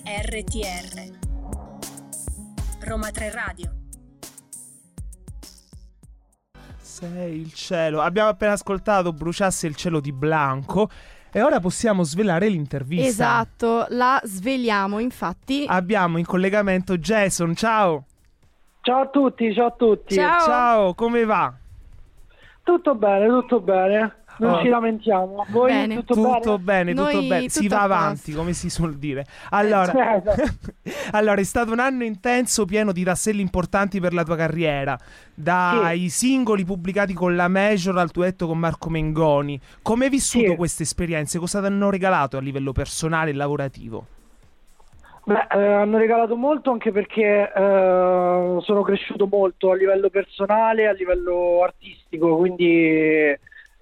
[0.06, 1.10] RTR
[2.82, 3.83] Roma 3 Radio
[6.94, 8.02] Sei il cielo.
[8.02, 10.92] Abbiamo appena ascoltato Bruciasse il cielo di Blanco
[11.32, 13.08] e ora possiamo svelare l'intervista.
[13.08, 15.66] Esatto, la sveliamo infatti.
[15.68, 18.06] Abbiamo in collegamento Jason, ciao.
[18.82, 20.14] Ciao a tutti, ciao a tutti.
[20.14, 20.40] Ciao.
[20.42, 21.52] Ciao, come va?
[22.62, 24.23] Tutto bene, tutto bene.
[24.38, 25.46] Non ci lamentiamo.
[25.50, 25.96] Voi Bene.
[25.96, 26.94] tutto, Tutto bene?
[26.94, 27.50] bene, tutto Noi bene.
[27.50, 28.38] Si va avanti, posto.
[28.40, 29.26] come si suol dire.
[29.52, 30.52] Allora, Eh, esatto.
[31.12, 34.98] allora, è stato un anno intenso, pieno di tasselli importanti per la tua carriera.
[35.34, 39.60] Dai singoli pubblicati con la Major al duetto con Marco Mengoni.
[39.82, 40.56] Come hai vissuto Sì.
[40.56, 41.40] queste esperienze?
[41.40, 44.06] Cosa ti hanno regalato a livello personale e lavorativo?
[45.26, 50.92] Beh, eh, hanno regalato molto anche perché eh, sono cresciuto molto a livello personale, a
[50.92, 53.34] livello artistico, quindi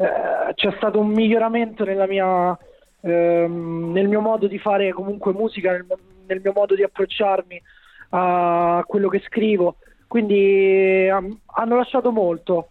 [0.02, 2.58] eh, c'è stato un miglioramento nella mia,
[3.02, 5.86] ehm, nel mio modo di fare comunque musica, nel,
[6.26, 7.62] nel mio modo di approcciarmi
[8.10, 9.76] a quello che scrivo,
[10.08, 12.70] quindi am- hanno lasciato molto.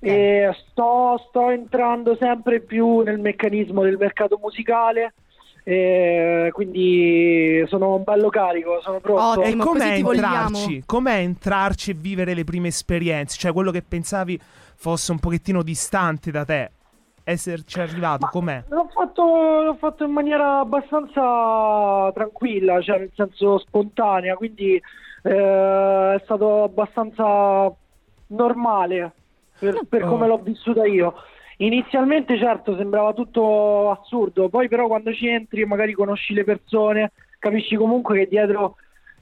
[0.00, 5.14] E sto, sto entrando sempre più nel meccanismo del mercato musicale,
[5.62, 9.40] e quindi sono un bello carico, sono pronto.
[9.40, 9.62] Ottimo.
[9.62, 10.82] E com'è entrarci?
[10.84, 13.36] Com'è entrarci e vivere le prime esperienze?
[13.38, 14.40] Cioè, quello che pensavi
[14.78, 16.70] fosse un pochettino distante da te.
[17.24, 18.64] Esserci arrivato, com'è?
[18.68, 24.80] L'ho fatto, l'ho fatto in maniera abbastanza tranquilla, cioè nel senso spontanea, quindi
[25.22, 27.70] eh, è stato abbastanza
[28.28, 29.12] normale
[29.58, 30.28] per, per come Oh.
[30.28, 31.14] l'ho vissuta io.
[31.58, 37.12] Inizialmente certo sembrava tutto assurdo, poi però quando ci entri e magari conosci le persone,
[37.38, 38.76] capisci comunque che dietro,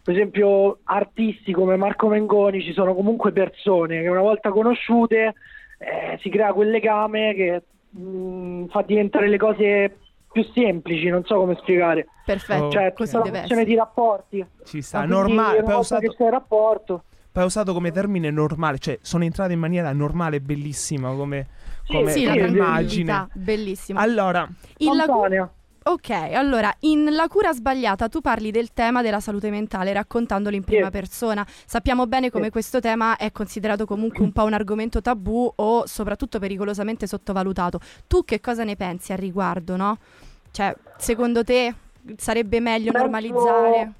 [0.06, 5.34] per esempio, artisti come Marco Mengoni ci sono comunque persone che una volta conosciute
[5.78, 9.98] eh, si crea quel legame che mh, fa diventare le cose
[10.30, 12.06] più semplici, non so come spiegare.
[12.24, 14.46] Perfetto, Cioè, così tutta la deve questione di rapporti.
[14.64, 15.58] Ci sta, normale.
[15.58, 19.24] Una volta usato, che c'è il rapporto, poi ha usato come termine normale, cioè sono
[19.24, 21.48] entrata in maniera normale bellissima come,
[21.82, 23.26] Sì, come, sì, come immagine.
[23.32, 23.98] bellissimo.
[23.98, 25.50] Allora, In la cu- Spontanea.
[25.88, 30.64] Ok, allora, in La cura sbagliata tu parli del tema della salute mentale raccontandolo in
[30.64, 30.90] prima Sì.
[30.90, 31.46] persona.
[31.46, 32.50] Sappiamo bene come Sì.
[32.50, 37.78] questo tema è considerato comunque un po' un argomento tabù o soprattutto pericolosamente sottovalutato.
[38.08, 39.98] Tu che cosa ne pensi al riguardo, no?
[40.50, 41.72] Cioè, secondo te
[42.16, 43.92] sarebbe meglio Penso- normalizzare?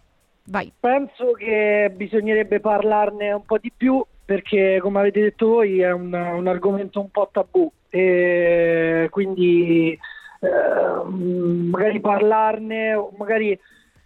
[0.49, 0.73] Vai.
[0.81, 6.13] Penso che bisognerebbe parlarne un po' di più perché, come avete detto voi, è un,
[6.13, 9.97] un argomento un po' tabù e quindi
[10.41, 13.59] magari parlarne, magari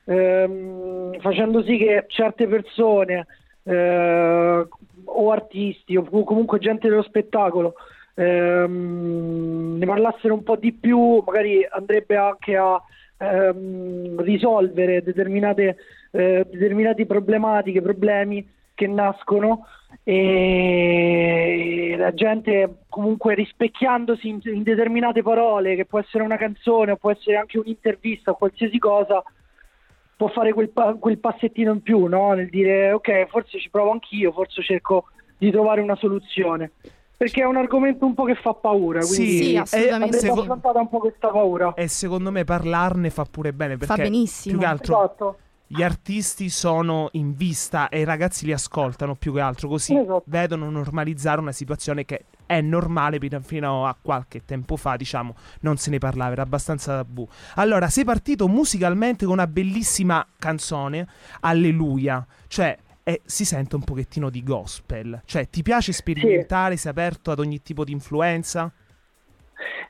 [0.04, 3.26] ehm, facendo sì che certe persone
[3.62, 4.68] eh,
[5.04, 7.74] o artisti o comunque gente dello spettacolo
[8.14, 12.80] ehm, ne parlassero un po' di più, magari andrebbe anche a
[13.18, 15.76] ehm, risolvere determinate,
[16.10, 18.46] eh, determinate problematiche, problemi
[18.80, 19.66] che nascono
[20.04, 26.96] e la gente comunque rispecchiandosi in, in determinate parole, che può essere una canzone o
[26.96, 29.22] può essere anche un'intervista o qualsiasi cosa,
[30.16, 32.32] può fare quel, pa- quel passettino in più, no?
[32.32, 35.04] nel dire ok, forse ci provo anch'io, forse cerco
[35.36, 36.72] di trovare una soluzione.
[37.20, 40.04] Perché è un argomento un po' che fa paura, quindi Sì, Sì, assolutamente.
[40.04, 41.74] andrebbe seco- affrontata un po' questa paura.
[41.76, 44.56] e secondo me parlarne fa pure bene perché Fa benissimo.
[44.56, 45.38] più che altro Esatto.
[45.72, 50.24] Gli artisti sono in vista e i ragazzi li ascoltano più che altro, così Esatto.
[50.26, 55.90] vedono normalizzare una situazione che è normale fino- a qualche tempo fa, diciamo, non se
[55.90, 57.24] ne parlava, era abbastanza tabù.
[57.54, 61.06] Allora, sei partito musicalmente con una bellissima canzone,
[61.38, 67.30] Alleluia, cioè eh, si sente un pochettino di gospel, cioè ti piace sperimentare, sei aperto
[67.30, 68.72] ad ogni tipo di influenza?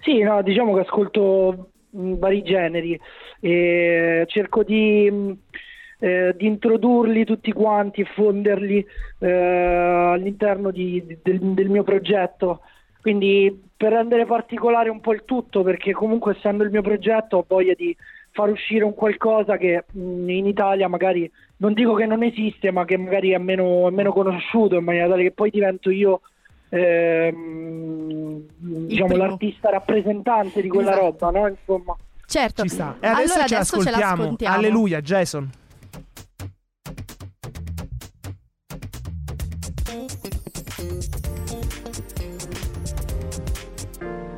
[0.03, 3.01] Sì, no, diciamo che ascolto vari generi
[3.41, 5.11] e cerco di,
[6.01, 8.85] eh, di introdurli tutti quanti e fonderli
[9.21, 12.61] eh, all'interno di- del, del mio progetto.
[13.01, 17.45] Quindi per rendere particolare un po' il tutto, perché comunque essendo il mio progetto ho
[17.49, 17.97] voglia di
[18.33, 22.85] far uscire un qualcosa che mh, in Italia magari non dico che non esiste, ma
[22.85, 26.21] che magari è meno, è meno conosciuto, in maniera tale che poi divento io
[26.69, 29.25] ehm, diciamo primo.
[29.27, 31.27] l'artista rappresentante di quella Esatto.
[31.27, 31.47] roba, no?
[31.49, 31.97] Insomma.
[32.27, 32.63] Certo.
[32.63, 32.97] Ci sta.
[33.01, 34.17] E adesso allora ce adesso ce l'ascoltiamo.
[34.23, 34.55] l'ascoltiamo.
[34.57, 35.51] Alleluia, Jason.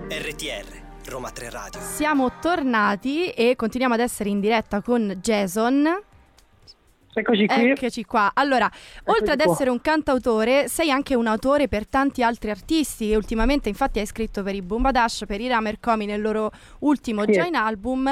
[0.08, 1.78] RTR, Roma 3 Radio.
[1.78, 6.04] Siamo tornati e continuiamo ad essere in diretta con Jason.
[7.14, 7.70] Eccoci qui.
[7.70, 8.30] Eccoci qua.
[8.34, 8.70] Allora,
[9.04, 9.52] oltre ad qua.
[9.52, 14.06] essere un cantautore, sei anche un autore per tanti altri artisti e ultimamente infatti hai
[14.06, 17.32] scritto per i Bombadash, per i Ramer Comi nel loro ultimo Sì.
[17.32, 18.10] Join album.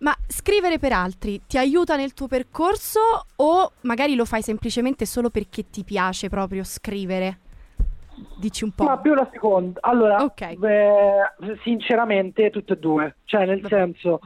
[0.00, 3.00] Ma scrivere per altri ti aiuta nel tuo percorso
[3.36, 7.38] o magari lo fai semplicemente solo perché ti piace proprio scrivere?
[8.42, 8.82] Dici un po'.
[8.82, 9.78] Ma più la seconda.
[9.82, 10.40] Allora, Ok.
[10.60, 13.14] eh, sinceramente tutte e due.
[13.24, 13.74] Cioè, nel Vabbè.
[13.76, 14.18] senso.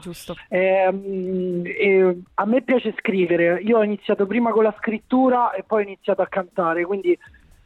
[0.48, 5.82] Ehm, e a me piace scrivere, io ho iniziato prima con la scrittura e poi
[5.82, 7.16] ho iniziato a cantare, quindi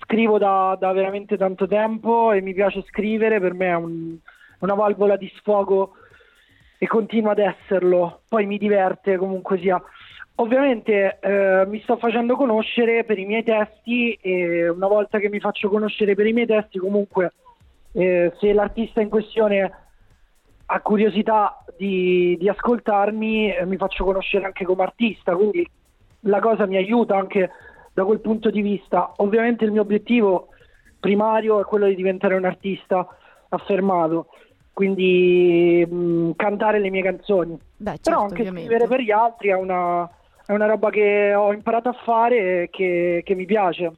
[0.03, 4.17] scrivo da, da veramente tanto tempo e mi piace scrivere, per me è un-
[4.59, 5.93] una valvola di sfogo
[6.79, 9.81] e continua ad esserlo, poi mi diverte comunque sia.
[10.40, 15.38] Ovviamente eh, mi sto facendo conoscere per i miei testi e una volta che mi
[15.38, 17.35] faccio conoscere per i miei testi comunque
[17.92, 19.70] eh, se l'artista in questione
[20.64, 25.68] ha curiosità di, di ascoltarmi, eh, mi faccio conoscere anche come artista, quindi
[26.20, 27.50] la cosa mi aiuta anche
[27.92, 29.12] da quel punto di vista.
[29.16, 30.48] Ovviamente il mio obiettivo
[30.98, 33.07] primario è quello di diventare un artista
[33.50, 34.29] affermato,
[34.72, 37.59] quindi mh, cantare le mie canzoni.
[37.76, 38.68] Beh, certo, Però anche ovviamente.
[38.68, 40.09] scrivere per gli altri è una,
[40.51, 43.93] è una roba che ho imparato a fare e che, che mi piace.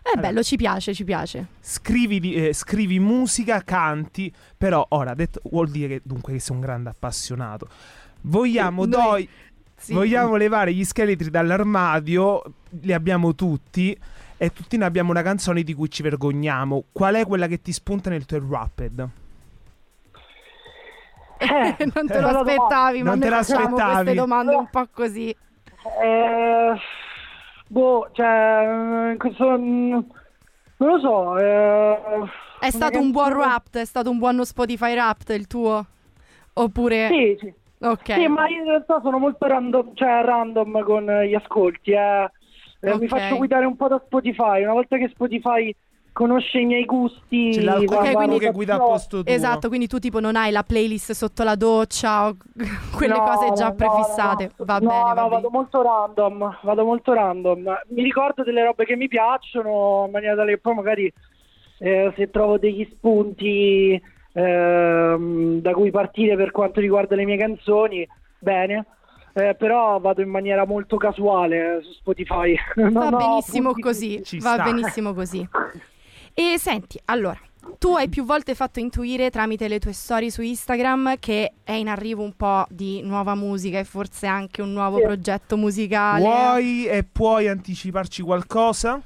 [0.00, 1.46] È bello, ci piace, ci piace.
[1.58, 6.62] Scrivi, eh, scrivi musica, canti, però ora detto, vuol dire che dunque che sei un
[6.62, 7.66] grande appassionato.
[8.20, 9.28] Vogliamo, Noi- doi-
[9.74, 9.94] Sì.
[9.94, 12.40] vogliamo levare gli scheletri dall'armadio,
[12.82, 13.98] li abbiamo tutti
[14.36, 16.84] e tutti noi abbiamo una canzone di cui ci vergogniamo.
[16.92, 19.08] Qual è quella che ti spunta nel tuo Rapid?
[21.38, 23.74] Eh, non te lo aspettavi, ma Non te l'aspettavi.
[24.04, 25.34] queste domande un po' così.
[26.02, 26.74] Eh,
[27.68, 29.90] boh, cioè, in questo, mm,
[30.78, 31.38] non lo so.
[31.38, 35.84] eh, È stato un buon rap, è stato un buono Spotify rap il tuo?
[36.54, 37.08] Oppure...
[37.08, 37.54] Sì, sì.
[37.80, 38.14] Ok.
[38.14, 41.92] Sì, ma io in realtà sono molto random, cioè random con gli ascolti.
[41.92, 42.30] eh.
[42.80, 43.08] Eh, Mi Ok.
[43.08, 44.62] faccio guidare un po' da Spotify.
[44.62, 45.74] Una volta che Spotify
[46.16, 47.50] conosce i miei gusti.
[47.52, 49.30] C'è va- Ok, quindi- che guida a posto tuo.
[49.34, 52.36] Esatto, quindi tu tipo non hai la playlist sotto la doccia o
[52.96, 54.50] quelle No, cose già no, prefissate.
[54.56, 55.48] no, Va no, bene, no, va vado bene.
[55.50, 57.80] molto random, vado molto random.
[57.88, 61.12] Mi ricordo delle robe che mi piacciono in maniera tale che poi magari
[61.78, 64.00] eh, se trovo degli spunti
[64.32, 68.86] ehm, da cui partire per quanto riguarda le mie canzoni, bene.
[69.34, 72.56] Eh, però vado in maniera molto casuale eh, su Spotify.
[72.90, 74.22] Va benissimo così.
[74.24, 74.62] Ci Va sta.
[74.62, 75.46] benissimo così.
[76.38, 77.38] E senti, allora,
[77.78, 81.88] tu hai più volte fatto intuire tramite le tue storie su Instagram che è in
[81.88, 85.04] arrivo un po' di nuova musica e forse anche un nuovo Sì.
[85.04, 86.20] progetto musicale.
[86.20, 89.00] Vuoi e puoi anticiparci qualcosa?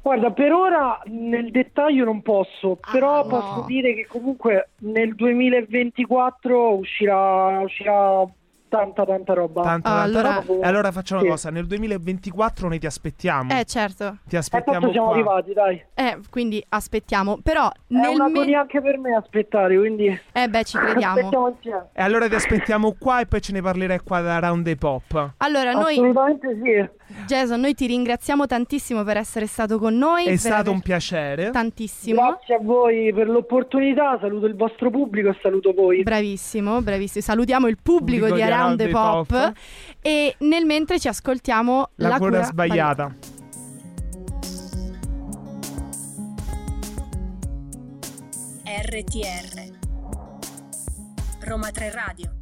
[0.00, 3.28] Guarda, per ora nel dettaglio non posso, però Ah, no.
[3.28, 8.24] posso dire che comunque nel 2024 uscirà, uscirà
[8.68, 9.62] tanta tanta roba.
[9.62, 10.64] Tanta, Ah, tanta allora- roba.
[10.64, 11.26] E allora facciamo Sì.
[11.26, 13.58] una cosa, nel 2024 noi ti aspettiamo.
[13.58, 14.18] Eh, certo.
[14.26, 15.14] Ti aspettiamo tanto siamo qua.
[15.16, 15.84] arrivati, dai.
[15.94, 17.38] Eh, quindi aspettiamo.
[17.42, 21.54] Però È nel una me- anche per me aspettare, quindi Eh beh, ci crediamo.
[21.92, 25.32] E allora ti aspettiamo qua e poi ce ne parlerai qua da Round the Pop.
[25.38, 26.88] Allora, noi, Assolutamente sì.
[27.26, 30.26] Jason, noi ti ringraziamo tantissimo per essere stato con noi.
[30.26, 31.50] È stato aver- un piacere.
[31.50, 32.20] Tantissimo.
[32.20, 36.02] Grazie a voi per l'opportunità, saluto il vostro pubblico e saluto voi.
[36.02, 37.22] Bravissimo, bravissimo.
[37.22, 39.26] Salutiamo il pubblico, Pubblico di di Around the Pop.
[39.26, 39.52] Pop.
[40.00, 43.14] E nel mentre ci ascoltiamo La, La, cura cura sbagliata.
[48.64, 49.76] RTR
[51.40, 52.37] Roma 3 Radio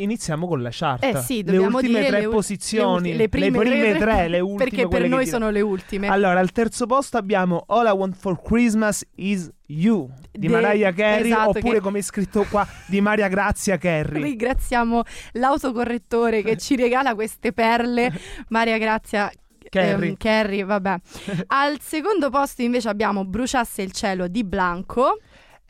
[0.00, 1.02] Iniziamo con la chart.
[1.02, 3.16] Eh sì, le ultime tre le ul- posizioni.
[3.16, 4.70] le, ulti- le prime, tre, le ultime.
[4.70, 6.06] Perché per noi sono le ultime.
[6.06, 10.92] Allora, al terzo posto abbiamo All I Want for Christmas is You di De- Mariah
[10.92, 14.22] Carey, esatto, oppure che- come è scritto qua di Maria Grazia Carey.
[14.22, 18.12] Ringraziamo l'autocorrettore che ci regala queste perle.
[18.50, 19.30] Maria Grazia
[19.68, 20.08] Carey.
[20.10, 20.94] ehm, Carey, vabbè.
[21.48, 25.18] Al secondo posto invece abbiamo Bruciasse il cielo di Blanco.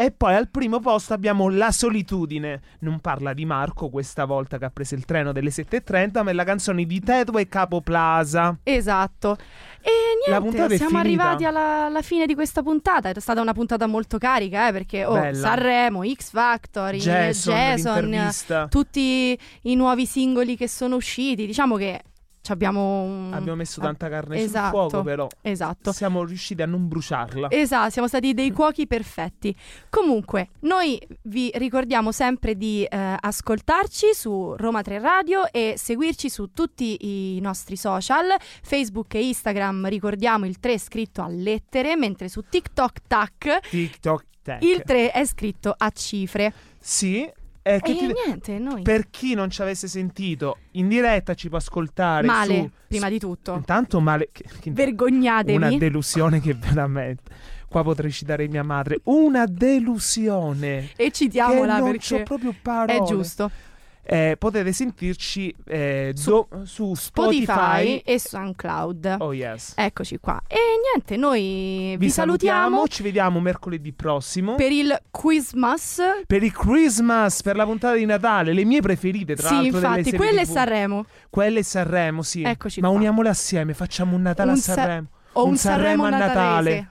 [0.00, 2.60] E poi al primo posto abbiamo La solitudine.
[2.82, 6.34] Non parla di Marco questa volta che ha preso il treno delle 7.30, ma è
[6.34, 8.56] la canzone di Teto e Capo Plaza.
[8.62, 9.36] Esatto.
[9.80, 13.08] E niente, siamo arrivati alla, alla fine di questa puntata.
[13.08, 15.34] È stata una puntata molto carica, eh, perché oh.
[15.34, 17.54] Sanremo, X Factor, Jason,
[18.08, 21.44] Jason, tutti i nuovi singoli che sono usciti.
[21.44, 22.02] Diciamo che
[22.48, 23.30] abbiamo un...
[23.32, 25.92] Abbiamo messo tanta carne esatto, sul fuoco, però Esatto.
[25.92, 27.50] siamo riusciti a non bruciarla.
[27.50, 29.54] Esatto, siamo stati dei cuochi perfetti.
[29.88, 36.52] Comunque, noi vi ricordiamo sempre di eh, ascoltarci su Roma 3 Radio e seguirci su
[36.52, 42.28] tutti i nostri social, Facebook e Instagram, ricordiamo il 3 è scritto a lettere, mentre
[42.28, 44.62] su TikTok Tac TikTok Tech.
[44.62, 46.52] il 3 è scritto a cifre.
[46.80, 47.30] Sì,
[47.74, 51.48] eh, che e ti- niente, noi per chi non ci avesse sentito in diretta ci
[51.48, 53.54] può ascoltare male, su prima di tutto.
[53.54, 55.56] Intanto male che- che- Vergognatevi.
[55.56, 57.22] una delusione che veramente
[57.68, 60.90] qua potrei citare mia madre, una delusione.
[60.96, 62.98] e citiamola che non perché c'ho proprio parole.
[62.98, 63.50] è giusto.
[64.10, 67.96] Eh, potete sentirci eh, Su do- su Spotify, Spotify.
[68.06, 69.16] e SoundCloud.
[69.18, 69.74] Oh yes.
[69.76, 70.40] Eccoci qua.
[70.46, 70.56] E
[70.90, 76.00] niente, noi vi, Vi salutiamo, salutiamo, ci vediamo mercoledì prossimo per il Quizmas.
[76.26, 80.16] per il Christmas, per la puntata di Natale, le mie preferite tra Sì, l'altro infatti,
[80.16, 80.50] quelle TV.
[80.52, 81.04] Sanremo.
[81.28, 82.42] Quelle Sanremo, sì.
[82.42, 82.96] Eccoci Ma qua.
[82.96, 85.06] uniamole assieme, facciamo un Natale Un a Sa- Sanremo.
[85.32, 86.88] O un, Un Sanremo, Sanremo a Natale.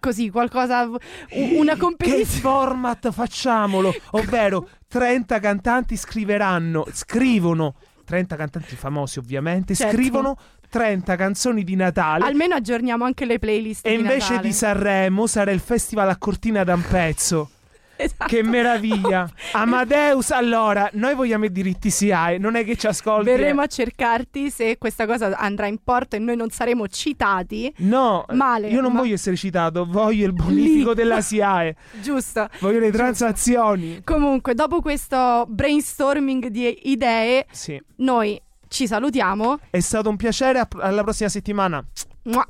[0.00, 0.88] Così, qualcosa.
[1.30, 2.24] Una Che competizione.
[2.24, 3.92] format facciamolo?
[4.12, 7.74] Ovvero 30 cantanti scriveranno, scrivono
[8.04, 9.96] 30 cantanti famosi ovviamente, Certo.
[9.96, 10.36] scrivono
[10.68, 12.24] 30 canzoni di Natale.
[12.24, 13.84] Almeno aggiorniamo anche le playlist.
[13.86, 14.46] e di invece Natale.
[14.48, 17.50] di Sanremo sarà il festival a Cortina d'Ampezzo.
[18.06, 18.26] Esatto.
[18.26, 19.28] Che meraviglia!
[19.52, 23.24] Amadeus, allora, noi vogliamo i diritti SIAE, non è che ci ascolti.
[23.30, 27.72] Verremo a cercarti se questa cosa andrà in porto e noi non saremo citati.
[27.78, 30.94] No, Male, io non ma- voglio essere citato, voglio il bonifico Lì.
[30.96, 32.48] della SIAE, Giusto.
[32.60, 34.02] voglio le transazioni.
[34.04, 39.58] Comunque, dopo questo brainstorming di idee, Sì, noi ci salutiamo.
[39.70, 41.82] è stato un piacere, alla prossima settimana.
[42.24, 42.46] Mua.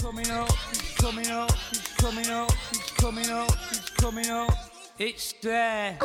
[0.00, 0.48] coming up,
[1.00, 1.50] coming up,
[2.04, 4.52] coming up, it's coming up, it's coming up.
[4.98, 5.98] It's there.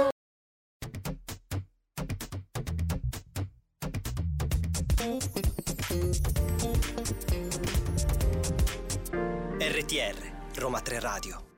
[9.60, 10.16] RTR
[10.62, 11.49] Roma 3 Radio